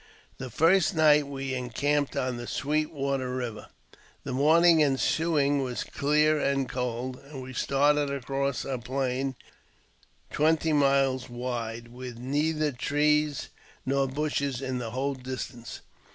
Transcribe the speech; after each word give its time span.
The 0.39 0.49
first 0.49 0.95
night 0.95 1.27
we 1.27 1.53
encamped 1.53 2.15
on 2.17 2.37
the 2.37 2.47
Sweet 2.47 2.91
Water 2.91 3.39
Kiver. 3.39 3.67
The 4.23 4.33
morning 4.33 4.81
ensuing 4.81 5.61
was 5.61 5.83
clear 5.83 6.37
anc 6.39 6.69
•cold, 6.69 7.23
and 7.29 7.39
we 7.43 7.53
started 7.53 8.09
across 8.11 8.65
a 8.65 8.79
plain 8.79 9.35
twenty 10.31 10.73
miles 10.73 11.29
wide, 11.29 11.89
with 11.89 12.17
neither 12.17 12.71
trees 12.71 13.49
nor 13.85 14.07
bushes 14.07 14.59
in 14.59 14.79
the 14.79 14.89
whole 14.89 15.13
distance. 15.13 15.81